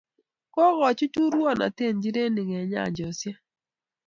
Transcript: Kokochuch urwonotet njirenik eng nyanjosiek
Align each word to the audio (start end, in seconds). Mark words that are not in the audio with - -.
Kokochuch 0.53 1.17
urwonotet 1.23 1.91
njirenik 1.95 2.49
eng 2.57 2.67
nyanjosiek 2.71 3.37